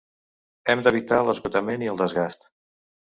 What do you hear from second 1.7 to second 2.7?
i el desgast.